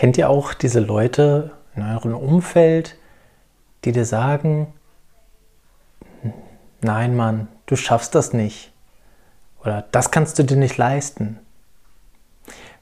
Kennt 0.00 0.16
ihr 0.16 0.30
auch 0.30 0.54
diese 0.54 0.80
Leute 0.80 1.50
in 1.76 1.82
eurem 1.82 2.14
Umfeld, 2.14 2.96
die 3.84 3.92
dir 3.92 4.06
sagen, 4.06 4.72
nein 6.80 7.14
Mann, 7.14 7.48
du 7.66 7.76
schaffst 7.76 8.14
das 8.14 8.32
nicht. 8.32 8.72
Oder 9.62 9.84
das 9.92 10.10
kannst 10.10 10.38
du 10.38 10.42
dir 10.42 10.56
nicht 10.56 10.78
leisten. 10.78 11.38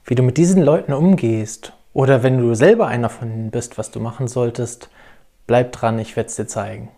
Wie 0.05 0.15
du 0.15 0.23
mit 0.23 0.37
diesen 0.37 0.61
Leuten 0.63 0.93
umgehst 0.93 1.73
oder 1.91 2.23
wenn 2.23 2.37
du 2.37 2.53
selber 2.53 2.87
einer 2.87 3.09
von 3.09 3.29
ihnen 3.29 3.51
bist, 3.51 3.77
was 3.77 3.91
du 3.91 3.99
machen 3.99 4.29
solltest, 4.29 4.89
bleib 5.45 5.73
dran, 5.73 5.99
ich 5.99 6.15
werde 6.15 6.29
es 6.29 6.37
dir 6.37 6.47
zeigen. 6.47 6.89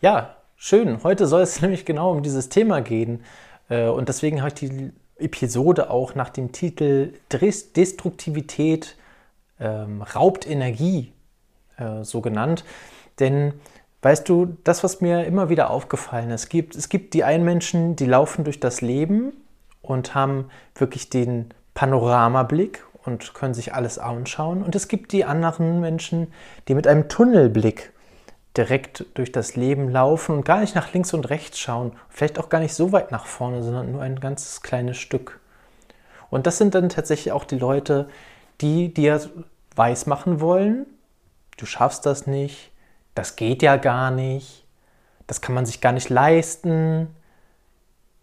Ja, 0.00 0.37
schön. 0.58 1.02
Heute 1.04 1.26
soll 1.26 1.40
es 1.40 1.62
nämlich 1.62 1.86
genau 1.86 2.10
um 2.10 2.22
dieses 2.22 2.50
Thema 2.50 2.82
gehen. 2.82 3.24
Äh, 3.70 3.86
und 3.86 4.08
deswegen 4.08 4.42
habe 4.42 4.48
ich 4.48 4.54
die 4.54 4.92
Episode 5.16 5.88
auch 5.90 6.14
nach 6.14 6.28
dem 6.28 6.52
Titel 6.52 7.14
Destruktivität 7.32 8.96
ähm, 9.58 10.02
raubt 10.02 10.48
Energie 10.48 11.12
äh, 11.76 12.04
so 12.04 12.20
genannt. 12.20 12.64
Denn 13.18 13.54
weißt 14.02 14.28
du, 14.28 14.56
das, 14.64 14.84
was 14.84 15.00
mir 15.00 15.24
immer 15.24 15.48
wieder 15.48 15.70
aufgefallen 15.70 16.30
ist, 16.30 16.50
gibt, 16.50 16.76
es 16.76 16.88
gibt 16.88 17.14
die 17.14 17.24
einen 17.24 17.44
Menschen, 17.44 17.96
die 17.96 18.06
laufen 18.06 18.44
durch 18.44 18.60
das 18.60 18.80
Leben 18.80 19.32
und 19.82 20.14
haben 20.14 20.50
wirklich 20.74 21.10
den 21.10 21.52
Panoramablick 21.74 22.84
und 23.04 23.34
können 23.34 23.54
sich 23.54 23.74
alles 23.74 23.98
anschauen. 23.98 24.62
Und 24.62 24.76
es 24.76 24.86
gibt 24.86 25.12
die 25.12 25.24
anderen 25.24 25.80
Menschen, 25.80 26.28
die 26.68 26.74
mit 26.74 26.86
einem 26.86 27.08
Tunnelblick 27.08 27.92
direkt 28.58 29.06
durch 29.14 29.32
das 29.32 29.56
Leben 29.56 29.88
laufen 29.88 30.36
und 30.36 30.44
gar 30.44 30.60
nicht 30.60 30.74
nach 30.74 30.92
links 30.92 31.14
und 31.14 31.30
rechts 31.30 31.58
schauen, 31.58 31.92
vielleicht 32.10 32.38
auch 32.38 32.48
gar 32.48 32.58
nicht 32.58 32.74
so 32.74 32.92
weit 32.92 33.12
nach 33.12 33.24
vorne, 33.24 33.62
sondern 33.62 33.92
nur 33.92 34.02
ein 34.02 34.20
ganz 34.20 34.60
kleines 34.60 34.98
Stück. 34.98 35.40
Und 36.28 36.46
das 36.46 36.58
sind 36.58 36.74
dann 36.74 36.90
tatsächlich 36.90 37.32
auch 37.32 37.44
die 37.44 37.58
Leute, 37.58 38.08
die 38.60 38.92
dir 38.92 39.20
weismachen 39.76 40.40
wollen, 40.40 40.86
du 41.56 41.64
schaffst 41.64 42.04
das 42.04 42.26
nicht, 42.26 42.72
das 43.14 43.36
geht 43.36 43.62
ja 43.62 43.76
gar 43.76 44.10
nicht, 44.10 44.64
das 45.26 45.40
kann 45.40 45.54
man 45.54 45.64
sich 45.64 45.80
gar 45.80 45.92
nicht 45.92 46.10
leisten, 46.10 47.08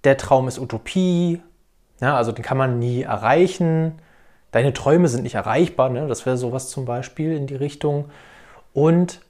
der 0.03 0.17
Traum 0.17 0.47
ist 0.47 0.59
Utopie, 0.59 1.41
ja, 2.01 2.15
also 2.17 2.31
den 2.31 2.43
kann 2.43 2.57
man 2.57 2.77
nie 2.77 3.03
erreichen, 3.03 3.99
deine 4.51 4.73
Träume 4.73 5.07
sind 5.07 5.23
nicht 5.23 5.35
erreichbar, 5.35 5.89
ne? 5.89 6.07
das 6.07 6.25
wäre 6.25 6.37
sowas 6.37 6.69
zum 6.69 6.85
Beispiel 6.85 7.35
in 7.35 7.47
die 7.47 7.55
Richtung. 7.55 8.09
Und 8.73 9.21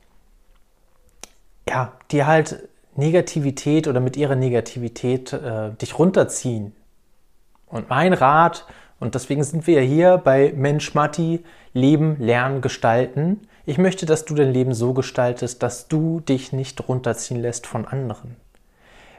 ja, 1.67 1.93
die 2.11 2.25
halt 2.25 2.69
Negativität 2.95 3.87
oder 3.87 3.99
mit 3.99 4.17
ihrer 4.17 4.35
Negativität 4.35 5.33
äh, 5.33 5.71
dich 5.71 5.99
runterziehen. 5.99 6.73
Und 7.67 7.89
mein 7.89 8.13
Rat, 8.13 8.65
und 8.99 9.15
deswegen 9.15 9.43
sind 9.43 9.67
wir 9.67 9.81
ja 9.81 9.87
hier 9.87 10.17
bei 10.17 10.53
Mensch 10.55 10.93
Matti, 10.93 11.43
Leben, 11.73 12.17
Lernen, 12.19 12.61
Gestalten. 12.61 13.47
Ich 13.65 13.77
möchte, 13.77 14.05
dass 14.05 14.25
du 14.25 14.35
dein 14.35 14.53
Leben 14.53 14.73
so 14.73 14.93
gestaltest, 14.93 15.61
dass 15.61 15.87
du 15.87 16.21
dich 16.21 16.53
nicht 16.53 16.87
runterziehen 16.87 17.41
lässt 17.41 17.67
von 17.67 17.85
anderen. 17.85 18.37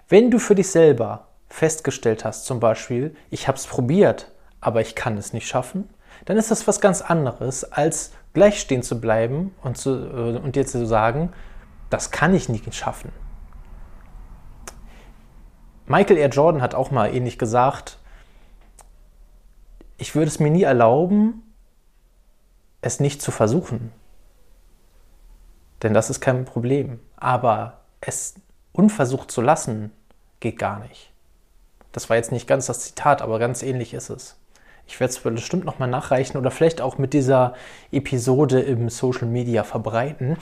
Wenn 0.08 0.30
du 0.30 0.38
für 0.38 0.54
dich 0.54 0.70
selber 0.70 1.26
festgestellt 1.48 2.24
hast, 2.24 2.46
zum 2.46 2.60
Beispiel, 2.60 3.14
ich 3.30 3.48
habe 3.48 3.58
es 3.58 3.66
probiert, 3.66 4.32
aber 4.60 4.80
ich 4.80 4.94
kann 4.94 5.18
es 5.18 5.32
nicht 5.32 5.46
schaffen, 5.46 5.90
dann 6.24 6.38
ist 6.38 6.50
das 6.50 6.66
was 6.66 6.80
ganz 6.80 7.02
anderes, 7.02 7.64
als 7.70 8.12
gleich 8.32 8.60
stehen 8.60 8.82
zu 8.82 9.00
bleiben 9.00 9.54
und, 9.62 9.76
zu, 9.76 9.90
äh, 9.90 10.38
und 10.38 10.56
dir 10.56 10.66
zu 10.66 10.86
sagen, 10.86 11.32
das 11.90 12.10
kann 12.10 12.34
ich 12.34 12.48
nicht 12.48 12.74
schaffen. 12.74 13.12
Michael 15.86 16.18
R. 16.18 16.28
Jordan 16.28 16.62
hat 16.62 16.74
auch 16.74 16.90
mal 16.90 17.14
ähnlich 17.14 17.38
gesagt, 17.38 17.98
ich 19.98 20.14
würde 20.14 20.28
es 20.28 20.40
mir 20.40 20.50
nie 20.50 20.64
erlauben, 20.64 21.42
es 22.80 23.00
nicht 23.00 23.22
zu 23.22 23.30
versuchen. 23.30 23.92
Denn 25.82 25.94
das 25.94 26.10
ist 26.10 26.20
kein 26.20 26.44
Problem. 26.44 27.00
Aber 27.16 27.80
es 28.00 28.34
unversucht 28.72 29.30
zu 29.30 29.40
lassen, 29.40 29.92
geht 30.40 30.58
gar 30.58 30.80
nicht. 30.80 31.12
Das 31.92 32.10
war 32.10 32.16
jetzt 32.16 32.32
nicht 32.32 32.46
ganz 32.46 32.66
das 32.66 32.80
Zitat, 32.80 33.22
aber 33.22 33.38
ganz 33.38 33.62
ähnlich 33.62 33.94
ist 33.94 34.10
es. 34.10 34.36
Ich 34.86 35.00
werde 35.00 35.12
es 35.12 35.18
bestimmt 35.18 35.64
nochmal 35.64 35.88
nachreichen 35.88 36.36
oder 36.36 36.50
vielleicht 36.50 36.80
auch 36.80 36.96
mit 36.98 37.12
dieser 37.12 37.54
Episode 37.90 38.60
im 38.60 38.88
Social 38.88 39.26
Media 39.26 39.64
verbreiten. 39.64 40.36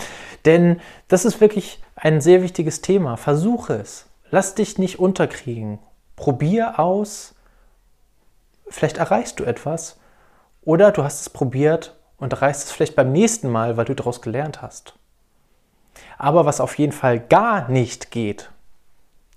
Denn 0.45 0.81
das 1.09 1.25
ist 1.25 1.41
wirklich 1.41 1.83
ein 1.97 2.21
sehr 2.21 2.43
wichtiges 2.43 2.83
Thema. 2.83 3.17
Versuche 3.17 3.75
es. 3.75 4.07
Lass 4.31 4.55
dich 4.55 4.79
nicht 4.79 4.99
unterkriegen. 4.99 5.79
Probier 6.17 6.79
aus. 6.79 7.35
Vielleicht 8.69 8.99
erreichst 8.99 9.41
du 9.41 9.45
etwas. 9.45 9.99
Oder 10.63 10.93
du 10.93 11.05
hast 11.05 11.23
es 11.23 11.31
probiert 11.31 11.97
und 12.19 12.33
erreichst 12.33 12.65
es 12.65 12.73
vielleicht 12.73 12.97
beim 12.97 13.13
nächsten 13.13 13.49
Mal, 13.51 13.77
weil 13.77 13.85
du 13.85 13.95
daraus 13.95 14.23
gelernt 14.23 14.63
hast. 14.63 14.95
Aber 16.19 16.45
was 16.45 16.61
auf 16.61 16.79
jeden 16.79 16.93
Fall 16.93 17.21
gar 17.21 17.69
nicht 17.69 18.11
geht, 18.11 18.51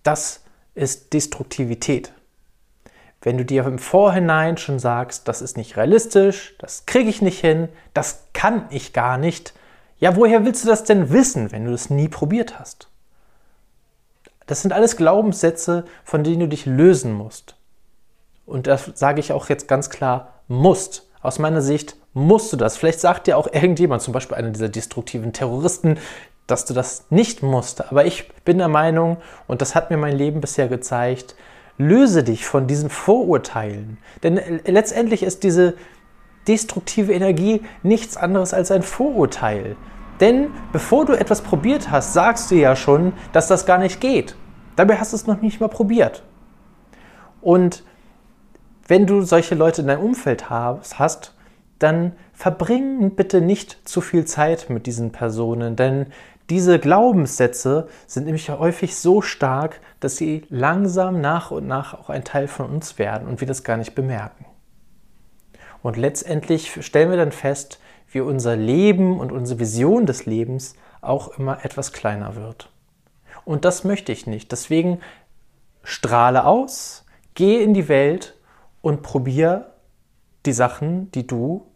das 0.03 0.43
ist 0.75 1.13
Destruktivität. 1.13 2.13
Wenn 3.27 3.37
du 3.37 3.43
dir 3.43 3.65
im 3.65 3.77
Vorhinein 3.77 4.55
schon 4.55 4.79
sagst, 4.79 5.27
das 5.27 5.41
ist 5.41 5.57
nicht 5.57 5.75
realistisch, 5.75 6.55
das 6.59 6.85
kriege 6.85 7.09
ich 7.09 7.21
nicht 7.21 7.41
hin, 7.41 7.67
das 7.93 8.23
kann 8.31 8.67
ich 8.69 8.93
gar 8.93 9.17
nicht, 9.17 9.53
ja, 9.99 10.15
woher 10.15 10.45
willst 10.45 10.63
du 10.63 10.69
das 10.69 10.85
denn 10.85 11.11
wissen, 11.11 11.51
wenn 11.51 11.65
du 11.65 11.73
es 11.73 11.89
nie 11.89 12.07
probiert 12.07 12.57
hast? 12.57 12.87
Das 14.45 14.61
sind 14.61 14.71
alles 14.71 14.95
Glaubenssätze, 14.95 15.83
von 16.05 16.23
denen 16.23 16.39
du 16.39 16.47
dich 16.47 16.65
lösen 16.65 17.11
musst. 17.11 17.57
Und 18.45 18.65
das 18.65 18.93
sage 18.95 19.19
ich 19.19 19.33
auch 19.33 19.49
jetzt 19.49 19.67
ganz 19.67 19.89
klar, 19.89 20.35
musst. 20.47 21.05
Aus 21.21 21.37
meiner 21.37 21.61
Sicht 21.61 21.97
musst 22.13 22.53
du 22.53 22.55
das. 22.55 22.77
Vielleicht 22.77 23.01
sagt 23.01 23.27
dir 23.27 23.37
auch 23.37 23.51
irgendjemand, 23.51 24.03
zum 24.03 24.13
Beispiel 24.13 24.37
einer 24.37 24.51
dieser 24.51 24.69
destruktiven 24.69 25.33
Terroristen, 25.33 25.99
dass 26.47 26.63
du 26.63 26.73
das 26.73 27.07
nicht 27.09 27.43
musst. 27.43 27.91
Aber 27.91 28.05
ich 28.05 28.31
bin 28.45 28.57
der 28.57 28.69
Meinung, 28.69 29.17
und 29.47 29.61
das 29.61 29.75
hat 29.75 29.91
mir 29.91 29.97
mein 29.97 30.15
Leben 30.15 30.39
bisher 30.39 30.69
gezeigt, 30.69 31.35
Löse 31.77 32.23
dich 32.23 32.45
von 32.45 32.67
diesen 32.67 32.89
Vorurteilen. 32.89 33.97
Denn 34.23 34.39
letztendlich 34.65 35.23
ist 35.23 35.43
diese 35.43 35.75
destruktive 36.47 37.13
Energie 37.13 37.61
nichts 37.83 38.17
anderes 38.17 38.53
als 38.53 38.71
ein 38.71 38.81
Vorurteil. 38.81 39.75
Denn 40.19 40.47
bevor 40.71 41.05
du 41.05 41.13
etwas 41.13 41.41
probiert 41.41 41.91
hast, 41.91 42.13
sagst 42.13 42.49
du 42.49 42.55
ja 42.55 42.75
schon, 42.75 43.13
dass 43.33 43.47
das 43.47 43.65
gar 43.65 43.77
nicht 43.77 44.01
geht. 44.01 44.35
Dabei 44.75 44.97
hast 44.97 45.13
du 45.13 45.15
es 45.15 45.27
noch 45.27 45.41
nicht 45.41 45.59
mal 45.59 45.67
probiert. 45.67 46.23
Und 47.41 47.83
wenn 48.87 49.05
du 49.05 49.21
solche 49.21 49.55
Leute 49.55 49.81
in 49.81 49.87
deinem 49.87 50.01
Umfeld 50.01 50.49
hast, 50.49 51.35
dann 51.79 52.13
verbring 52.33 53.11
bitte 53.11 53.41
nicht 53.41 53.87
zu 53.87 54.01
viel 54.01 54.25
Zeit 54.25 54.69
mit 54.69 54.87
diesen 54.87 55.11
Personen, 55.11 55.75
denn 55.75 56.07
diese 56.49 56.79
Glaubenssätze 56.79 57.89
sind 58.05 58.25
nämlich 58.25 58.49
häufig 58.49 58.95
so 58.95 59.21
stark, 59.21 59.81
dass 59.99 60.15
sie 60.15 60.45
langsam 60.49 61.19
nach 61.19 61.51
und 61.51 61.67
nach 61.67 61.93
auch 61.93 62.09
ein 62.09 62.23
Teil 62.23 62.47
von 62.47 62.69
uns 62.69 62.97
werden 62.97 63.27
und 63.27 63.41
wir 63.41 63.47
das 63.47 63.63
gar 63.63 63.77
nicht 63.77 63.95
bemerken. 63.95 64.45
Und 65.83 65.97
letztendlich 65.97 66.85
stellen 66.85 67.09
wir 67.09 67.17
dann 67.17 67.31
fest, 67.31 67.79
wie 68.09 68.21
unser 68.21 68.55
Leben 68.55 69.19
und 69.19 69.31
unsere 69.31 69.59
Vision 69.59 70.05
des 70.05 70.25
Lebens 70.25 70.75
auch 71.01 71.37
immer 71.37 71.63
etwas 71.65 71.91
kleiner 71.91 72.35
wird. 72.35 72.69
Und 73.43 73.65
das 73.65 73.83
möchte 73.83 74.11
ich 74.11 74.27
nicht. 74.27 74.51
Deswegen 74.51 74.99
strahle 75.83 76.45
aus, 76.45 77.05
gehe 77.33 77.61
in 77.61 77.73
die 77.73 77.87
Welt 77.87 78.35
und 78.81 79.01
probiere 79.01 79.73
die 80.45 80.53
Sachen, 80.53 81.11
die 81.11 81.27
du 81.27 81.67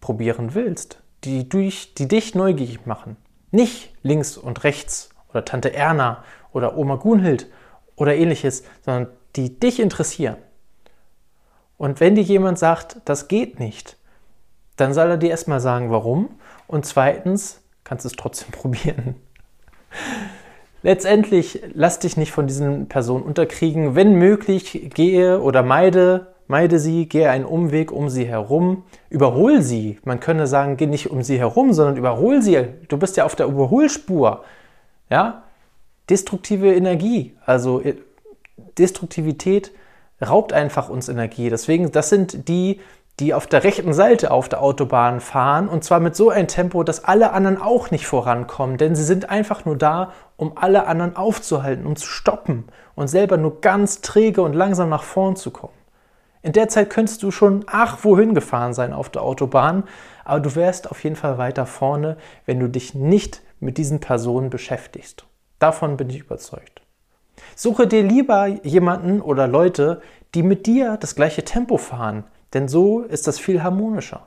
probieren 0.00 0.54
willst, 0.54 1.00
die, 1.24 1.48
durch, 1.48 1.94
die 1.94 2.08
dich 2.08 2.34
neugierig 2.34 2.86
machen. 2.86 3.16
Nicht 3.52 3.94
links 4.02 4.36
und 4.36 4.64
rechts 4.64 5.10
oder 5.30 5.44
Tante 5.44 5.72
Erna 5.72 6.24
oder 6.52 6.76
Oma 6.76 6.96
Gunhild 6.96 7.46
oder 7.94 8.14
ähnliches, 8.16 8.64
sondern 8.84 9.08
die 9.36 9.60
dich 9.60 9.78
interessieren. 9.78 10.36
Und 11.78 12.00
wenn 12.00 12.14
dir 12.14 12.22
jemand 12.22 12.58
sagt, 12.58 12.96
das 13.04 13.28
geht 13.28 13.60
nicht, 13.60 13.96
dann 14.76 14.94
soll 14.94 15.10
er 15.10 15.16
dir 15.16 15.30
erstmal 15.30 15.60
sagen, 15.60 15.90
warum. 15.90 16.30
Und 16.66 16.86
zweitens 16.86 17.60
kannst 17.84 18.04
du 18.04 18.08
es 18.08 18.16
trotzdem 18.16 18.50
probieren. 18.52 19.16
Letztendlich 20.82 21.62
lass 21.74 22.00
dich 22.00 22.16
nicht 22.16 22.32
von 22.32 22.46
diesen 22.46 22.88
Personen 22.88 23.22
unterkriegen. 23.22 23.94
Wenn 23.94 24.14
möglich, 24.14 24.90
gehe 24.94 25.40
oder 25.40 25.62
meide 25.62 26.31
Meide 26.52 26.78
sie, 26.78 27.08
gehe 27.08 27.30
einen 27.30 27.46
Umweg 27.46 27.90
um 27.90 28.10
sie 28.10 28.26
herum, 28.26 28.84
überhol 29.08 29.62
sie. 29.62 29.98
Man 30.04 30.20
könnte 30.20 30.46
sagen, 30.46 30.76
geh 30.76 30.84
nicht 30.84 31.10
um 31.10 31.22
sie 31.22 31.38
herum, 31.38 31.72
sondern 31.72 31.96
überhol 31.96 32.42
sie. 32.42 32.66
Du 32.88 32.98
bist 32.98 33.16
ja 33.16 33.24
auf 33.24 33.34
der 33.34 33.46
Überholspur. 33.46 34.44
Ja? 35.08 35.44
Destruktive 36.10 36.74
Energie, 36.74 37.34
also 37.46 37.80
äh, 37.80 37.94
Destruktivität 38.76 39.72
raubt 40.20 40.52
einfach 40.52 40.90
uns 40.90 41.08
Energie. 41.08 41.48
Deswegen, 41.48 41.90
das 41.90 42.10
sind 42.10 42.46
die, 42.48 42.80
die 43.18 43.32
auf 43.32 43.46
der 43.46 43.64
rechten 43.64 43.94
Seite 43.94 44.30
auf 44.30 44.50
der 44.50 44.60
Autobahn 44.60 45.20
fahren 45.20 45.68
und 45.68 45.84
zwar 45.84 46.00
mit 46.00 46.14
so 46.14 46.28
einem 46.28 46.48
Tempo, 46.48 46.82
dass 46.82 47.02
alle 47.02 47.32
anderen 47.32 47.62
auch 47.62 47.90
nicht 47.90 48.06
vorankommen, 48.06 48.76
denn 48.76 48.94
sie 48.94 49.04
sind 49.04 49.30
einfach 49.30 49.64
nur 49.64 49.78
da, 49.78 50.12
um 50.36 50.58
alle 50.58 50.86
anderen 50.86 51.16
aufzuhalten, 51.16 51.86
um 51.86 51.96
zu 51.96 52.06
stoppen 52.06 52.64
und 52.94 53.08
selber 53.08 53.38
nur 53.38 53.62
ganz 53.62 54.02
träge 54.02 54.42
und 54.42 54.52
langsam 54.52 54.90
nach 54.90 55.02
vorn 55.02 55.34
zu 55.34 55.50
kommen. 55.50 55.81
In 56.42 56.52
der 56.52 56.68
Zeit 56.68 56.90
könntest 56.90 57.22
du 57.22 57.30
schon 57.30 57.64
ach 57.68 58.02
wohin 58.02 58.34
gefahren 58.34 58.74
sein 58.74 58.92
auf 58.92 59.08
der 59.08 59.22
Autobahn, 59.22 59.84
aber 60.24 60.40
du 60.40 60.54
wärst 60.56 60.90
auf 60.90 61.02
jeden 61.04 61.16
Fall 61.16 61.38
weiter 61.38 61.66
vorne, 61.66 62.16
wenn 62.46 62.58
du 62.58 62.68
dich 62.68 62.94
nicht 62.94 63.42
mit 63.60 63.78
diesen 63.78 64.00
Personen 64.00 64.50
beschäftigst. 64.50 65.24
Davon 65.60 65.96
bin 65.96 66.10
ich 66.10 66.18
überzeugt. 66.18 66.82
Suche 67.54 67.86
dir 67.86 68.02
lieber 68.02 68.46
jemanden 68.46 69.20
oder 69.20 69.46
Leute, 69.46 70.02
die 70.34 70.42
mit 70.42 70.66
dir 70.66 70.96
das 70.96 71.14
gleiche 71.14 71.44
Tempo 71.44 71.76
fahren, 71.76 72.24
denn 72.54 72.66
so 72.66 73.00
ist 73.02 73.26
das 73.26 73.38
viel 73.38 73.62
harmonischer. 73.62 74.26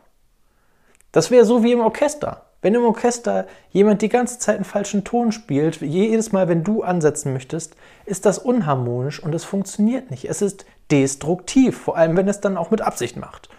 Das 1.12 1.32
wäre 1.32 1.46
so 1.46 1.64
wie 1.64 1.74
im 1.74 1.82
Orchester. 1.82 2.46
Wenn 2.66 2.74
im 2.74 2.84
Orchester 2.84 3.46
jemand 3.70 4.02
die 4.02 4.10
ganze 4.10 4.40
Zeit 4.40 4.56
einen 4.56 4.66
falschen 4.66 5.04
Ton 5.04 5.32
spielt, 5.32 5.82
jedes 5.82 6.32
Mal, 6.32 6.48
wenn 6.48 6.64
du 6.64 6.82
ansetzen 6.82 7.32
möchtest, 7.32 7.76
ist 8.08 8.26
das 8.26 8.40
unharmonisch 8.40 9.22
und 9.22 9.36
es 9.36 9.44
funktioniert 9.44 10.10
nicht. 10.10 10.26
Es 10.26 10.42
ist 10.42 10.66
destruktiv, 10.90 11.78
vor 11.78 11.96
allem 11.96 12.18
wenn 12.18 12.28
es 12.28 12.42
dann 12.42 12.58
auch 12.58 12.72
mit 12.72 12.82
Absicht 12.82 13.18
macht. 13.18 13.50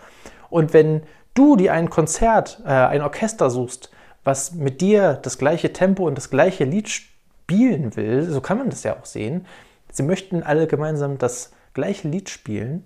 Und 0.50 0.72
wenn 0.72 1.04
du 1.34 1.54
dir 1.54 1.72
ein 1.72 1.88
Konzert, 1.88 2.60
äh, 2.64 2.70
ein 2.70 3.00
Orchester 3.00 3.48
suchst, 3.48 3.92
was 4.24 4.54
mit 4.54 4.80
dir 4.80 5.12
das 5.22 5.38
gleiche 5.38 5.72
Tempo 5.72 6.04
und 6.04 6.16
das 6.16 6.28
gleiche 6.28 6.64
Lied 6.64 6.88
spielen 6.88 7.94
will, 7.94 8.24
so 8.28 8.40
kann 8.40 8.58
man 8.58 8.70
das 8.70 8.82
ja 8.82 8.96
auch 8.96 9.06
sehen, 9.06 9.46
sie 9.92 10.02
möchten 10.02 10.42
alle 10.42 10.66
gemeinsam 10.66 11.16
das 11.16 11.52
gleiche 11.74 12.08
Lied 12.08 12.28
spielen, 12.28 12.84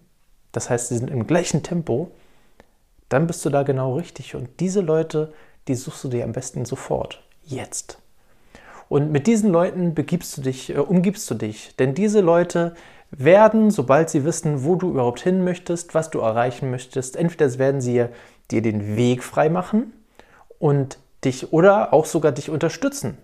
das 0.53 0.69
heißt, 0.69 0.89
sie 0.89 0.99
sind 0.99 1.11
im 1.11 1.27
gleichen 1.27 1.63
Tempo, 1.63 2.11
dann 3.09 3.27
bist 3.27 3.43
du 3.47 3.49
da 3.49 3.63
genau 3.63 3.95
richtig. 3.97 4.35
Und 4.35 4.61
diese 4.61 4.83
Leute, 4.83 5.33
die 5.71 5.77
suchst 5.77 6.03
du 6.03 6.09
dir 6.09 6.25
am 6.25 6.33
besten 6.33 6.65
sofort, 6.65 7.23
jetzt. 7.45 7.99
Und 8.89 9.13
mit 9.13 9.29
diesen 9.29 9.53
Leuten 9.53 9.95
begibst 9.95 10.37
du 10.37 10.43
dich, 10.43 10.71
äh, 10.71 10.79
umgibst 10.79 11.31
du 11.31 11.35
dich. 11.35 11.77
Denn 11.77 11.95
diese 11.95 12.21
Leute 12.21 12.75
werden, 13.13 13.71
sobald 13.71 14.11
sie 14.11 14.25
wissen, 14.25 14.65
wo 14.65 14.75
du 14.75 14.91
überhaupt 14.91 15.21
hin 15.21 15.45
möchtest, 15.45 15.95
was 15.95 16.11
du 16.11 16.19
erreichen 16.19 16.73
möchtest, 16.73 17.15
entweder 17.15 17.57
werden 17.59 17.81
sie 17.81 18.07
dir 18.51 18.63
den 18.63 18.97
Weg 18.97 19.23
frei 19.23 19.49
machen 19.49 19.93
und 20.59 20.99
dich 21.25 21.53
oder 21.53 21.93
auch 21.93 22.05
sogar 22.05 22.33
dich 22.33 22.51
unterstützen. 22.51 23.17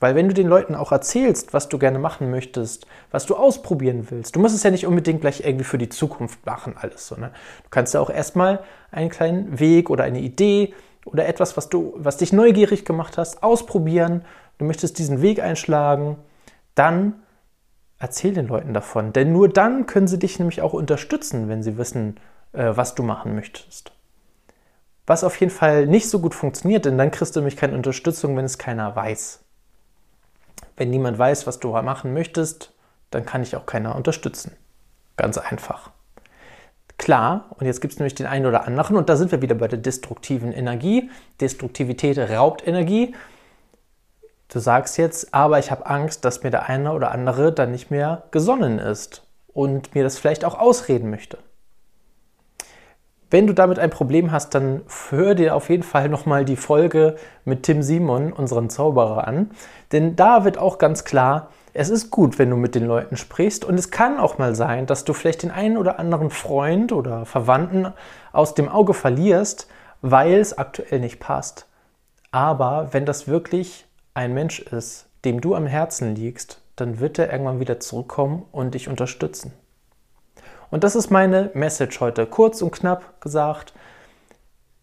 Weil 0.00 0.14
wenn 0.14 0.28
du 0.28 0.34
den 0.34 0.48
Leuten 0.48 0.74
auch 0.74 0.92
erzählst, 0.92 1.52
was 1.52 1.68
du 1.68 1.78
gerne 1.78 1.98
machen 1.98 2.30
möchtest, 2.30 2.86
was 3.10 3.26
du 3.26 3.36
ausprobieren 3.36 4.06
willst, 4.10 4.34
du 4.34 4.40
musst 4.40 4.54
es 4.54 4.62
ja 4.62 4.70
nicht 4.70 4.86
unbedingt 4.86 5.20
gleich 5.20 5.44
irgendwie 5.44 5.64
für 5.64 5.78
die 5.78 5.90
Zukunft 5.90 6.44
machen, 6.46 6.74
alles 6.80 7.06
so. 7.06 7.16
Ne? 7.16 7.32
Du 7.62 7.68
kannst 7.70 7.92
ja 7.92 8.00
auch 8.00 8.08
erstmal 8.08 8.60
einen 8.90 9.10
kleinen 9.10 9.60
Weg 9.60 9.90
oder 9.90 10.04
eine 10.04 10.20
Idee 10.20 10.74
oder 11.04 11.28
etwas, 11.28 11.58
was 11.58 11.68
du, 11.68 11.94
was 11.96 12.16
dich 12.16 12.32
neugierig 12.32 12.86
gemacht 12.86 13.18
hast, 13.18 13.42
ausprobieren. 13.42 14.24
Du 14.56 14.64
möchtest 14.64 14.98
diesen 14.98 15.20
Weg 15.20 15.40
einschlagen, 15.40 16.16
dann 16.74 17.22
erzähl 17.98 18.32
den 18.32 18.48
Leuten 18.48 18.72
davon. 18.72 19.12
Denn 19.12 19.32
nur 19.32 19.50
dann 19.50 19.84
können 19.86 20.08
sie 20.08 20.18
dich 20.18 20.38
nämlich 20.38 20.62
auch 20.62 20.72
unterstützen, 20.72 21.50
wenn 21.50 21.62
sie 21.62 21.76
wissen, 21.76 22.18
äh, 22.52 22.72
was 22.74 22.94
du 22.94 23.02
machen 23.02 23.34
möchtest. 23.34 23.92
Was 25.06 25.24
auf 25.24 25.38
jeden 25.38 25.52
Fall 25.52 25.86
nicht 25.86 26.08
so 26.08 26.20
gut 26.20 26.34
funktioniert, 26.34 26.86
denn 26.86 26.96
dann 26.96 27.10
kriegst 27.10 27.36
du 27.36 27.40
nämlich 27.40 27.56
keine 27.56 27.74
Unterstützung, 27.74 28.34
wenn 28.36 28.46
es 28.46 28.56
keiner 28.56 28.96
weiß. 28.96 29.44
Wenn 30.76 30.90
niemand 30.90 31.18
weiß, 31.18 31.46
was 31.46 31.58
du 31.58 31.70
machen 31.70 32.14
möchtest, 32.14 32.72
dann 33.10 33.26
kann 33.26 33.42
ich 33.42 33.56
auch 33.56 33.66
keiner 33.66 33.96
unterstützen. 33.96 34.56
Ganz 35.16 35.38
einfach. 35.38 35.90
Klar, 36.98 37.46
und 37.58 37.66
jetzt 37.66 37.80
gibt 37.80 37.94
es 37.94 37.98
nämlich 37.98 38.14
den 38.14 38.26
einen 38.26 38.46
oder 38.46 38.66
anderen, 38.66 38.96
und 38.96 39.08
da 39.08 39.16
sind 39.16 39.32
wir 39.32 39.40
wieder 39.40 39.54
bei 39.54 39.68
der 39.68 39.78
destruktiven 39.78 40.52
Energie. 40.52 41.10
Destruktivität 41.40 42.18
raubt 42.18 42.66
Energie. 42.66 43.14
Du 44.48 44.58
sagst 44.58 44.98
jetzt, 44.98 45.32
aber 45.32 45.58
ich 45.58 45.70
habe 45.70 45.86
Angst, 45.86 46.24
dass 46.24 46.42
mir 46.42 46.50
der 46.50 46.68
eine 46.68 46.92
oder 46.92 47.12
andere 47.12 47.52
dann 47.52 47.70
nicht 47.70 47.90
mehr 47.90 48.24
gesonnen 48.32 48.78
ist 48.78 49.22
und 49.54 49.94
mir 49.94 50.02
das 50.02 50.18
vielleicht 50.18 50.44
auch 50.44 50.58
ausreden 50.58 51.08
möchte. 51.08 51.38
Wenn 53.30 53.46
du 53.46 53.52
damit 53.52 53.78
ein 53.78 53.90
Problem 53.90 54.32
hast, 54.32 54.56
dann 54.56 54.82
hör 55.10 55.36
dir 55.36 55.54
auf 55.54 55.70
jeden 55.70 55.84
Fall 55.84 56.08
nochmal 56.08 56.44
die 56.44 56.56
Folge 56.56 57.14
mit 57.44 57.62
Tim 57.62 57.80
Simon, 57.80 58.32
unseren 58.32 58.70
Zauberer, 58.70 59.28
an. 59.28 59.52
Denn 59.92 60.16
da 60.16 60.44
wird 60.44 60.58
auch 60.58 60.78
ganz 60.78 61.04
klar, 61.04 61.50
es 61.72 61.90
ist 61.90 62.10
gut, 62.10 62.40
wenn 62.40 62.50
du 62.50 62.56
mit 62.56 62.74
den 62.74 62.86
Leuten 62.86 63.16
sprichst. 63.16 63.64
Und 63.64 63.78
es 63.78 63.92
kann 63.92 64.18
auch 64.18 64.38
mal 64.38 64.56
sein, 64.56 64.86
dass 64.86 65.04
du 65.04 65.12
vielleicht 65.12 65.44
den 65.44 65.52
einen 65.52 65.76
oder 65.76 66.00
anderen 66.00 66.30
Freund 66.30 66.90
oder 66.90 67.24
Verwandten 67.24 67.92
aus 68.32 68.54
dem 68.54 68.68
Auge 68.68 68.94
verlierst, 68.94 69.68
weil 70.02 70.34
es 70.34 70.58
aktuell 70.58 70.98
nicht 70.98 71.20
passt. 71.20 71.66
Aber 72.32 72.88
wenn 72.90 73.06
das 73.06 73.28
wirklich 73.28 73.86
ein 74.12 74.34
Mensch 74.34 74.58
ist, 74.58 75.06
dem 75.24 75.40
du 75.40 75.54
am 75.54 75.66
Herzen 75.66 76.16
liegst, 76.16 76.60
dann 76.74 76.98
wird 76.98 77.18
er 77.20 77.30
irgendwann 77.30 77.60
wieder 77.60 77.78
zurückkommen 77.78 78.44
und 78.50 78.74
dich 78.74 78.88
unterstützen. 78.88 79.52
Und 80.70 80.84
das 80.84 80.94
ist 80.94 81.10
meine 81.10 81.50
Message 81.54 82.00
heute. 82.00 82.26
Kurz 82.26 82.62
und 82.62 82.70
knapp 82.70 83.20
gesagt, 83.20 83.74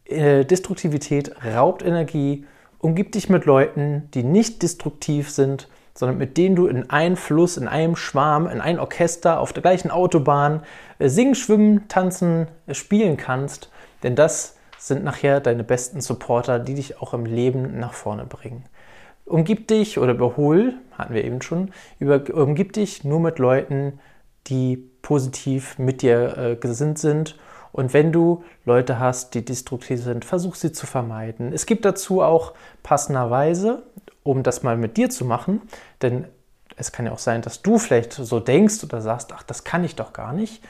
äh, 0.05 0.45
Destruktivität 0.45 1.33
raubt 1.43 1.83
Energie. 1.83 2.45
Umgib 2.79 3.13
dich 3.13 3.29
mit 3.29 3.45
Leuten, 3.45 4.09
die 4.13 4.23
nicht 4.23 4.61
destruktiv 4.63 5.31
sind, 5.31 5.67
sondern 5.93 6.17
mit 6.17 6.37
denen 6.37 6.55
du 6.55 6.67
in 6.67 6.89
einen 6.89 7.15
Fluss, 7.15 7.57
in 7.57 7.67
einem 7.67 7.95
Schwarm, 7.95 8.47
in 8.47 8.61
ein 8.61 8.79
Orchester, 8.79 9.39
auf 9.39 9.51
der 9.51 9.63
gleichen 9.63 9.89
Autobahn 9.89 10.61
äh, 10.99 11.09
singen, 11.09 11.35
schwimmen, 11.35 11.87
tanzen, 11.87 12.47
äh, 12.67 12.73
spielen 12.73 13.17
kannst. 13.17 13.71
Denn 14.03 14.15
das 14.15 14.57
sind 14.77 15.03
nachher 15.03 15.39
deine 15.39 15.63
besten 15.63 16.01
Supporter, 16.01 16.59
die 16.59 16.75
dich 16.75 17.01
auch 17.01 17.13
im 17.13 17.25
Leben 17.25 17.79
nach 17.79 17.93
vorne 17.93 18.25
bringen. 18.25 18.63
Umgib 19.25 19.67
dich 19.67 19.97
oder 19.97 20.13
überhol, 20.13 20.75
hatten 20.97 21.13
wir 21.13 21.23
eben 21.23 21.41
schon, 21.41 21.71
über, 21.99 22.21
umgib 22.33 22.73
dich 22.73 23.03
nur 23.03 23.19
mit 23.19 23.39
Leuten, 23.39 23.99
die 24.47 24.77
positiv 25.01 25.77
mit 25.77 26.01
dir 26.01 26.38
äh, 26.38 26.55
gesinnt 26.55 26.99
sind. 26.99 27.38
Und 27.71 27.94
wenn 27.94 28.11
du 28.11 28.44
Leute 28.65 28.99
hast, 28.99 29.33
die 29.33 29.45
destruktiv 29.45 30.03
sind, 30.03 30.25
versuch 30.25 30.55
sie 30.55 30.71
zu 30.71 30.88
vermeiden. 30.88 31.53
Es 31.53 31.65
gibt 31.65 31.85
dazu 31.85 32.21
auch 32.21 32.53
passenderweise, 32.81 33.83
um 34.23 34.44
das 34.44 34.63
mal 34.63 34.77
mit 34.77 34.97
dir 34.97 35.09
zu 35.09 35.25
machen, 35.25 35.61
denn 36.01 36.25
es 36.75 36.91
kann 36.91 37.05
ja 37.05 37.11
auch 37.11 37.19
sein, 37.19 37.41
dass 37.41 37.61
du 37.61 37.77
vielleicht 37.77 38.13
so 38.13 38.39
denkst 38.39 38.83
oder 38.83 39.01
sagst, 39.01 39.31
ach, 39.33 39.44
das 39.44 39.63
kann 39.63 39.83
ich 39.83 39.95
doch 39.95 40.13
gar 40.13 40.33
nicht. 40.33 40.63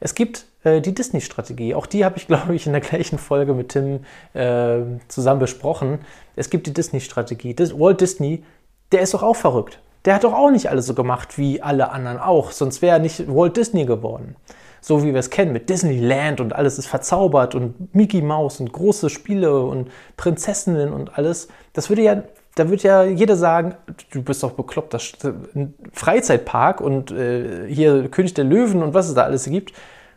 Es 0.00 0.14
gibt 0.14 0.46
äh, 0.64 0.80
die 0.80 0.94
Disney-Strategie. 0.94 1.74
Auch 1.74 1.86
die 1.86 2.04
habe 2.04 2.16
ich, 2.16 2.26
glaube 2.28 2.54
ich, 2.54 2.66
in 2.66 2.72
der 2.72 2.80
gleichen 2.80 3.18
Folge 3.18 3.54
mit 3.54 3.70
Tim 3.70 4.00
äh, 4.34 4.80
zusammen 5.08 5.40
besprochen. 5.40 6.00
Es 6.36 6.50
gibt 6.50 6.66
die 6.66 6.72
Disney-Strategie. 6.72 7.56
Walt 7.58 8.00
Disney, 8.00 8.44
der 8.90 9.02
ist 9.02 9.14
doch 9.14 9.22
auch 9.22 9.36
verrückt. 9.36 9.78
Der 10.04 10.14
hat 10.14 10.24
doch 10.24 10.32
auch 10.32 10.50
nicht 10.50 10.68
alles 10.68 10.86
so 10.86 10.94
gemacht 10.94 11.38
wie 11.38 11.62
alle 11.62 11.90
anderen 11.90 12.18
auch, 12.18 12.50
sonst 12.50 12.82
wäre 12.82 12.96
er 12.96 13.02
nicht 13.02 13.28
Walt 13.28 13.56
Disney 13.56 13.84
geworden. 13.84 14.36
So 14.80 15.04
wie 15.04 15.12
wir 15.12 15.20
es 15.20 15.30
kennen 15.30 15.52
mit 15.52 15.70
Disneyland 15.70 16.40
und 16.40 16.54
alles 16.54 16.76
ist 16.76 16.88
verzaubert 16.88 17.54
und 17.54 17.94
Mickey 17.94 18.20
Mouse 18.20 18.58
und 18.58 18.72
große 18.72 19.10
Spiele 19.10 19.60
und 19.60 19.90
Prinzessinnen 20.16 20.92
und 20.92 21.16
alles. 21.16 21.46
Das 21.72 21.88
würde 21.88 22.02
ja, 22.02 22.22
da 22.56 22.68
würde 22.68 22.82
ja 22.82 23.04
jeder 23.04 23.36
sagen, 23.36 23.76
du 24.10 24.22
bist 24.22 24.42
doch 24.42 24.52
bekloppt, 24.52 24.92
das 24.92 25.12
ein 25.54 25.74
Freizeitpark 25.92 26.80
und 26.80 27.12
äh, 27.12 27.68
hier 27.72 28.08
König 28.08 28.34
der 28.34 28.44
Löwen 28.44 28.82
und 28.82 28.92
was 28.92 29.08
es 29.08 29.14
da 29.14 29.22
alles 29.22 29.44
gibt, 29.44 29.72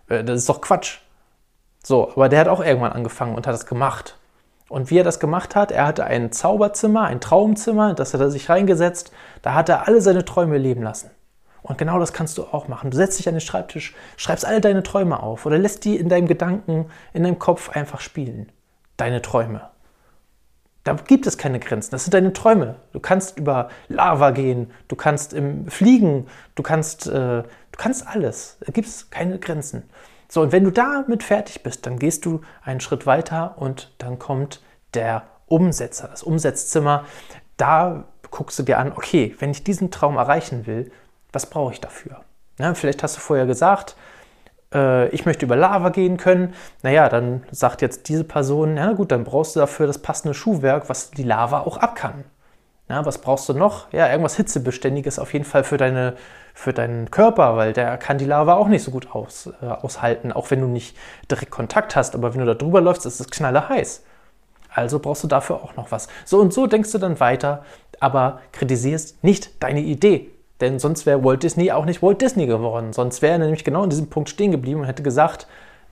äh, 0.10 0.24
das 0.24 0.40
ist 0.40 0.50
doch 0.50 0.62
Quatsch. 0.62 0.98
So, 1.84 2.10
aber 2.10 2.30
der 2.30 2.40
hat 2.40 2.48
auch 2.48 2.64
irgendwann 2.64 2.94
angefangen 2.94 3.36
und 3.36 3.46
hat 3.46 3.54
das 3.54 3.68
gemacht. 3.68 4.18
Und 4.68 4.90
wie 4.90 4.98
er 4.98 5.04
das 5.04 5.20
gemacht 5.20 5.56
hat, 5.56 5.72
er 5.72 5.86
hatte 5.86 6.06
ein 6.06 6.32
Zauberzimmer, 6.32 7.04
ein 7.04 7.22
Traumzimmer, 7.22 7.94
das 7.94 8.14
hat 8.14 8.22
er 8.22 8.32
sich 8.32 8.50
reingesetzt, 8.50 9.12
da 9.42 9.54
hat 9.54 9.70
er 9.70 9.88
alle 9.88 10.02
seine 10.02 10.26
Träume 10.26 10.58
leben 10.58 10.82
lassen. 10.82 11.12
Und 11.62 11.78
genau 11.78 12.00
das 12.00 12.14
kannst 12.14 12.38
du 12.38 12.44
auch 12.44 12.68
machen. 12.68 12.92
Du 12.92 12.98
setzt 12.98 13.18
dich 13.18 13.28
an 13.28 13.36
den 13.36 13.42
Schreibtisch, 13.42 13.96
schreibst 14.18 14.46
alle 14.46 14.62
deine 14.62 14.84
Träume 14.84 15.22
auf 15.22 15.46
oder 15.46 15.58
lässt 15.58 15.86
die 15.86 15.98
in 15.98 16.10
deinem 16.10 16.28
Gedanken, 16.28 16.86
in 17.14 17.24
deinem 17.24 17.40
Kopf 17.40 17.70
einfach 17.70 18.02
spielen. 18.02 18.52
Deine 18.98 19.22
Träume. 19.22 19.70
Da 20.84 20.94
gibt 20.94 21.26
es 21.26 21.40
keine 21.40 21.60
Grenzen. 21.60 21.90
Das 21.92 22.04
sind 22.04 22.14
deine 22.14 22.34
Träume. 22.34 22.76
Du 22.94 23.00
kannst 23.00 23.40
über 23.40 23.70
Lava 23.88 24.30
gehen, 24.30 24.72
du 24.88 24.96
kannst 24.96 25.34
im 25.34 25.68
Fliegen, 25.68 26.28
du 26.54 26.62
kannst, 26.62 27.08
äh, 27.08 27.42
du 27.42 27.78
kannst 27.78 28.08
alles. 28.08 28.58
Da 28.60 28.72
gibt 28.72 28.88
es 28.88 29.10
keine 29.10 29.40
Grenzen. 29.40 29.90
So, 30.28 30.42
und 30.42 30.52
wenn 30.52 30.64
du 30.64 30.72
damit 30.72 31.24
fertig 31.24 31.64
bist, 31.64 31.86
dann 31.86 32.00
gehst 32.00 32.26
du 32.26 32.42
einen 32.64 32.80
Schritt 32.80 33.06
weiter 33.06 33.56
und 33.58 33.94
dann 33.98 34.20
kommt 34.20 34.62
der 34.94 35.24
Umsetzer, 35.48 36.08
das 36.08 36.24
Umsetzzimmer. 36.24 37.06
Da 37.58 38.06
guckst 38.32 38.58
du 38.60 38.64
dir 38.64 38.80
an, 38.80 38.92
okay, 38.92 39.36
wenn 39.40 39.52
ich 39.52 39.64
diesen 39.64 39.92
Traum 39.92 40.18
erreichen 40.18 40.66
will, 40.66 40.92
was 41.32 41.46
brauche 41.46 41.74
ich 41.74 41.82
dafür? 41.82 42.22
Ja, 42.60 42.74
vielleicht 42.74 43.04
hast 43.04 43.18
du 43.18 43.22
vorher 43.22 43.46
gesagt, 43.46 43.96
äh, 44.74 45.10
ich 45.10 45.26
möchte 45.26 45.46
über 45.46 45.56
Lava 45.56 45.90
gehen 45.90 46.18
können. 46.18 46.54
Naja, 46.84 47.10
dann 47.10 47.44
sagt 47.52 47.82
jetzt 47.82 48.10
diese 48.10 48.24
Person, 48.24 48.78
ja 48.78 48.94
gut, 48.94 49.12
dann 49.12 49.24
brauchst 49.24 49.56
du 49.56 49.60
dafür 49.60 49.88
das 49.88 50.00
passende 50.00 50.34
Schuhwerk, 50.34 50.90
was 50.90 51.12
die 51.12 51.24
Lava 51.24 51.62
auch 51.62 51.78
ab 51.78 51.96
kann. 51.96 52.24
Ja, 52.88 53.04
was 53.06 53.18
brauchst 53.18 53.50
du 53.50 53.54
noch? 53.54 53.92
Ja, 53.92 54.10
irgendwas 54.10 54.36
Hitzebeständiges 54.36 55.18
auf 55.18 55.34
jeden 55.34 55.46
Fall 55.46 55.64
für, 55.64 55.78
deine, 55.78 56.16
für 56.54 56.72
deinen 56.72 57.10
Körper, 57.10 57.58
weil 57.58 57.74
der 57.74 57.98
kann 57.98 58.20
die 58.20 58.26
Lava 58.26 58.56
auch 58.56 58.68
nicht 58.68 58.84
so 58.84 58.92
gut 58.92 59.14
aus, 59.16 59.50
äh, 59.62 59.66
aushalten, 59.66 60.32
auch 60.32 60.52
wenn 60.52 60.62
du 60.62 60.68
nicht 60.68 60.96
direkt 61.30 61.52
Kontakt 61.52 61.96
hast. 61.96 62.14
Aber 62.14 62.34
wenn 62.34 62.42
du 62.42 62.46
da 62.46 62.54
drüber 62.54 62.82
läufst, 62.82 63.06
ist 63.08 63.20
es 63.20 63.30
knallerheiß. 63.30 64.04
Also 64.70 65.00
brauchst 65.00 65.24
du 65.24 65.28
dafür 65.28 65.64
auch 65.64 65.76
noch 65.76 65.92
was. 65.92 66.10
So 66.26 66.40
und 66.40 66.54
so 66.54 66.68
denkst 66.68 66.92
du 66.92 66.98
dann 67.00 67.20
weiter, 67.20 67.64
aber 68.00 68.42
kritisierst 68.52 69.24
nicht 69.24 69.64
deine 69.64 69.80
Idee. 69.80 70.30
Denn 70.62 70.80
sonst 70.80 71.06
wäre 71.06 71.24
Walt 71.24 71.44
Disney 71.44 71.72
auch 71.72 71.86
nicht 71.86 72.04
Walt 72.04 72.22
Disney 72.22 72.46
geworden. 72.46 72.94
Sonst 72.94 73.22
wäre 73.22 73.34
er 73.34 73.40
nämlich 73.40 73.64
genau 73.64 73.84
in 73.84 73.90
diesem 73.90 74.10
Punkt 74.10 74.30
stehen 74.30 74.52
geblieben 74.52 74.82
und 74.82 74.86
hätte 74.86 75.04
gesagt, 75.04 75.48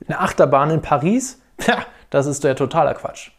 eine 0.08 0.20
Achterbahn 0.20 0.70
in 0.70 0.82
Paris, 0.82 1.42
ja, 1.68 1.86
das 2.10 2.28
ist 2.28 2.44
ja 2.44 2.54
totaler 2.54 2.94
Quatsch. 2.94 3.32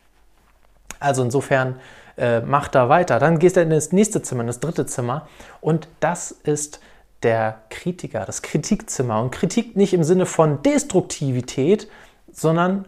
Also 0.99 1.23
insofern 1.23 1.77
äh, 2.17 2.41
mach 2.41 2.69
da 2.69 2.89
weiter. 2.89 3.19
Dann 3.19 3.39
gehst 3.39 3.57
du 3.57 3.61
in 3.61 3.71
das 3.71 3.93
nächste 3.93 4.23
Zimmer, 4.23 4.43
in 4.43 4.47
das 4.47 4.61
dritte 4.61 4.87
Zimmer 4.87 5.29
und 5.61 5.89
das 6.01 6.31
ist 6.31 6.81
der 7.23 7.61
Kritiker, 7.71 8.25
das 8.25 8.43
Kritikzimmer. 8.43 9.21
Und 9.21 9.31
Kritik 9.31 9.77
nicht 9.77 9.95
im 9.95 10.05
Sinne 10.05 10.27
von 10.27 10.63
Destruktivität, 10.63 11.89
sondern 12.33 12.87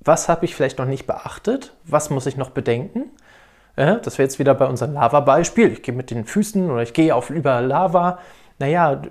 was 0.00 0.28
habe 0.28 0.44
ich 0.44 0.54
vielleicht 0.54 0.78
noch 0.78 0.86
nicht 0.86 1.06
beachtet, 1.06 1.74
was 1.84 2.10
muss 2.10 2.26
ich 2.26 2.36
noch 2.36 2.50
bedenken. 2.50 3.10
Äh, 3.76 3.98
das 4.02 4.18
wäre 4.18 4.26
jetzt 4.26 4.38
wieder 4.38 4.54
bei 4.54 4.66
unserem 4.66 4.94
Lava-Beispiel. 4.94 5.72
Ich 5.72 5.82
gehe 5.82 5.94
mit 5.94 6.10
den 6.10 6.24
Füßen 6.24 6.70
oder 6.70 6.82
ich 6.82 6.92
gehe 6.92 7.14
auf 7.14 7.30
über 7.30 7.60
Lava. 7.60 8.18
Naja, 8.58 9.02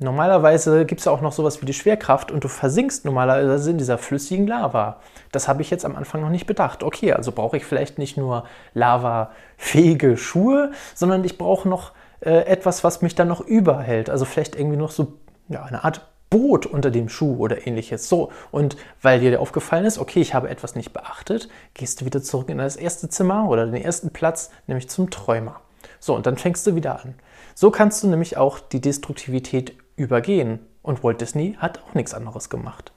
Normalerweise 0.00 0.86
gibt 0.86 1.00
es 1.00 1.04
ja 1.04 1.12
auch 1.12 1.20
noch 1.20 1.32
sowas 1.32 1.62
wie 1.62 1.66
die 1.66 1.72
Schwerkraft 1.72 2.32
und 2.32 2.42
du 2.42 2.48
versinkst 2.48 3.04
normalerweise 3.04 3.70
in 3.70 3.78
dieser 3.78 3.96
flüssigen 3.96 4.46
Lava. 4.46 4.96
Das 5.30 5.46
habe 5.46 5.62
ich 5.62 5.70
jetzt 5.70 5.84
am 5.84 5.94
Anfang 5.94 6.20
noch 6.20 6.30
nicht 6.30 6.46
bedacht. 6.46 6.82
Okay, 6.82 7.12
also 7.12 7.30
brauche 7.30 7.56
ich 7.56 7.64
vielleicht 7.64 7.98
nicht 7.98 8.16
nur 8.16 8.44
lavafähige 8.74 10.16
Schuhe, 10.16 10.72
sondern 10.94 11.24
ich 11.24 11.38
brauche 11.38 11.68
noch 11.68 11.92
äh, 12.20 12.44
etwas, 12.46 12.82
was 12.82 13.02
mich 13.02 13.14
dann 13.14 13.28
noch 13.28 13.40
überhält. 13.40 14.10
Also 14.10 14.24
vielleicht 14.24 14.56
irgendwie 14.56 14.76
noch 14.76 14.90
so 14.90 15.12
ja, 15.48 15.62
eine 15.62 15.84
Art 15.84 16.00
Boot 16.28 16.66
unter 16.66 16.90
dem 16.90 17.08
Schuh 17.08 17.36
oder 17.36 17.64
ähnliches. 17.64 18.08
So, 18.08 18.32
und 18.50 18.76
weil 19.00 19.20
dir 19.20 19.40
aufgefallen 19.40 19.84
ist, 19.84 19.98
okay, 19.98 20.20
ich 20.20 20.34
habe 20.34 20.48
etwas 20.48 20.74
nicht 20.74 20.92
beachtet, 20.92 21.48
gehst 21.74 22.00
du 22.00 22.04
wieder 22.04 22.20
zurück 22.20 22.48
in 22.48 22.58
das 22.58 22.74
erste 22.74 23.08
Zimmer 23.08 23.48
oder 23.48 23.66
den 23.66 23.80
ersten 23.80 24.10
Platz, 24.10 24.50
nämlich 24.66 24.88
zum 24.88 25.10
Träumer. 25.10 25.60
So, 26.00 26.16
und 26.16 26.26
dann 26.26 26.36
fängst 26.36 26.66
du 26.66 26.74
wieder 26.74 27.00
an. 27.00 27.14
So 27.54 27.70
kannst 27.70 28.02
du 28.02 28.08
nämlich 28.08 28.36
auch 28.36 28.58
die 28.58 28.80
Destruktivität 28.80 29.76
übergehen. 29.96 30.60
Und 30.82 31.02
Walt 31.02 31.20
Disney 31.20 31.56
hat 31.58 31.82
auch 31.82 31.94
nichts 31.94 32.12
anderes 32.12 32.50
gemacht. 32.50 32.92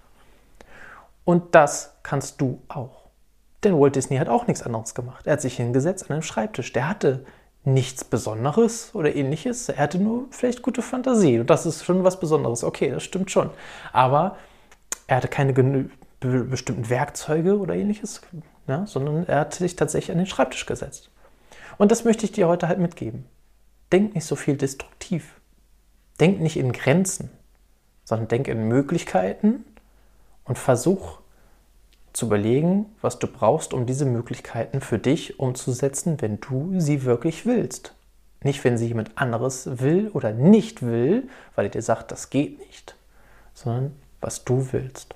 Und 1.24 1.56
das 1.56 1.94
kannst 2.04 2.42
du 2.42 2.62
auch. 2.68 3.08
Denn 3.64 3.80
Walt 3.80 3.96
Disney 3.96 4.18
hat 4.18 4.30
auch 4.30 4.48
nichts 4.48 4.64
anderes 4.64 4.94
gemacht. 4.94 5.26
Er 5.26 5.34
hat 5.34 5.42
sich 5.42 5.56
hingesetzt 5.56 6.06
an 6.06 6.16
einem 6.16 6.22
Schreibtisch. 6.22 6.74
Der 6.74 6.90
hatte 6.90 7.26
nichts 7.64 8.04
Besonderes 8.04 8.92
oder 8.94 9.16
ähnliches. 9.16 9.70
Er 9.70 9.78
hatte 9.78 10.00
nur 10.00 10.26
vielleicht 10.32 10.62
gute 10.62 10.82
Fantasie. 10.82 11.40
Und 11.40 11.50
das 11.50 11.66
ist 11.66 11.84
schon 11.86 12.04
was 12.04 12.20
Besonderes. 12.20 12.64
Okay, 12.64 12.90
das 12.90 13.04
stimmt 13.04 13.32
schon. 13.32 13.50
Aber 13.94 14.38
er 15.08 15.18
hatte 15.18 15.28
keine 15.28 15.54
bestimmten 16.20 16.90
Werkzeuge 16.90 17.58
oder 17.58 17.76
ähnliches, 17.76 18.22
ja, 18.68 18.86
sondern 18.86 19.26
er 19.28 19.42
hat 19.42 19.54
sich 19.54 19.76
tatsächlich 19.76 20.12
an 20.12 20.18
den 20.18 20.28
Schreibtisch 20.28 20.66
gesetzt. 20.66 21.10
Und 21.78 21.92
das 21.92 22.04
möchte 22.04 22.26
ich 22.26 22.32
dir 22.32 22.48
heute 22.48 22.68
halt 22.68 22.80
mitgeben. 22.80 23.26
Denk 23.91 24.15
nicht 24.15 24.25
so 24.25 24.36
viel 24.36 24.58
destruktiv. 24.58 25.39
Denk 26.20 26.39
nicht 26.39 26.58
in 26.58 26.74
Grenzen, 26.74 27.29
sondern 28.03 28.27
denk 28.27 28.48
in 28.48 28.67
Möglichkeiten 28.67 29.63
und 30.46 30.58
versuch 30.58 31.20
zu 32.13 32.25
überlegen, 32.25 32.88
was 33.01 33.20
du 33.20 33.27
brauchst, 33.27 33.74
um 33.74 33.86
diese 33.86 34.06
Möglichkeiten 34.06 34.82
für 34.82 34.98
dich 34.98 35.39
umzusetzen, 35.39 36.20
wenn 36.22 36.39
du 36.39 36.79
sie 36.79 37.03
wirklich 37.03 37.46
willst. 37.46 37.94
Nicht, 38.41 38.63
wenn 38.63 38.77
sie 38.77 38.88
jemand 38.88 39.17
anderes 39.17 39.79
will 39.79 40.10
oder 40.10 40.32
nicht 40.32 40.82
will, 40.82 41.29
weil 41.56 41.65
er 41.65 41.72
dir 41.72 41.82
sagt, 41.82 42.12
das 42.12 42.29
geht 42.29 42.60
nicht, 42.60 42.96
sondern 43.53 43.96
was 44.20 44.44
du 44.46 44.72
willst. 44.72 45.15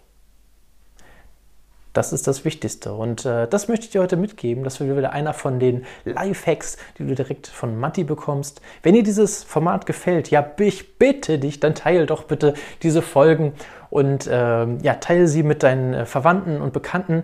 Das 1.93 2.13
ist 2.13 2.27
das 2.27 2.45
Wichtigste. 2.45 2.93
Und 2.93 3.25
äh, 3.25 3.47
das 3.47 3.67
möchte 3.67 3.85
ich 3.85 3.91
dir 3.91 4.01
heute 4.01 4.15
mitgeben. 4.15 4.63
Das 4.63 4.79
wird 4.79 4.95
wieder 4.95 5.11
einer 5.11 5.33
von 5.33 5.59
den 5.59 5.85
Lifehacks, 6.05 6.77
die 6.97 7.05
du 7.05 7.15
direkt 7.15 7.47
von 7.47 7.77
Matti 7.79 8.03
bekommst. 8.03 8.61
Wenn 8.81 8.93
dir 8.93 9.03
dieses 9.03 9.43
Format 9.43 9.85
gefällt, 9.85 10.31
ja, 10.31 10.45
ich 10.59 10.97
bitte 10.97 11.37
dich, 11.37 11.59
dann 11.59 11.75
teile 11.75 12.05
doch 12.05 12.23
bitte 12.23 12.53
diese 12.81 13.01
Folgen 13.01 13.53
und 13.89 14.25
äh, 14.27 14.31
ja, 14.77 14.93
teile 14.95 15.27
sie 15.27 15.43
mit 15.43 15.63
deinen 15.63 15.93
äh, 15.93 16.05
Verwandten 16.05 16.61
und 16.61 16.71
Bekannten. 16.71 17.23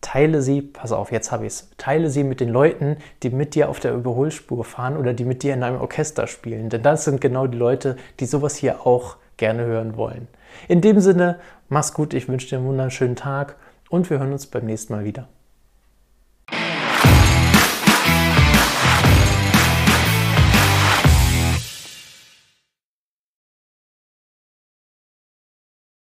Teile 0.00 0.42
sie, 0.42 0.62
pass 0.62 0.90
auf, 0.90 1.12
jetzt 1.12 1.30
habe 1.30 1.46
ich 1.46 1.52
es, 1.52 1.70
teile 1.76 2.10
sie 2.10 2.24
mit 2.24 2.40
den 2.40 2.48
Leuten, 2.48 2.96
die 3.22 3.30
mit 3.30 3.54
dir 3.54 3.68
auf 3.68 3.78
der 3.78 3.94
Überholspur 3.94 4.64
fahren 4.64 4.96
oder 4.96 5.12
die 5.12 5.24
mit 5.24 5.44
dir 5.44 5.54
in 5.54 5.62
einem 5.62 5.80
Orchester 5.80 6.26
spielen. 6.26 6.70
Denn 6.70 6.82
das 6.82 7.04
sind 7.04 7.20
genau 7.20 7.46
die 7.46 7.58
Leute, 7.58 7.96
die 8.18 8.26
sowas 8.26 8.56
hier 8.56 8.84
auch 8.84 9.16
gerne 9.36 9.64
hören 9.64 9.96
wollen. 9.96 10.26
In 10.66 10.80
dem 10.80 10.98
Sinne, 10.98 11.38
mach's 11.68 11.94
gut, 11.94 12.14
ich 12.14 12.28
wünsche 12.28 12.48
dir 12.48 12.58
einen 12.58 12.66
wunderschönen 12.66 13.14
Tag 13.14 13.56
und 13.92 14.08
wir 14.08 14.18
hören 14.18 14.32
uns 14.32 14.46
beim 14.46 14.64
nächsten 14.64 14.94
Mal 14.94 15.04
wieder. 15.04 15.28